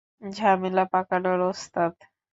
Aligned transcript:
ঝামেলা 0.31 0.83
পাকানোর 0.93 1.39
ওস্তাদ। 1.49 1.93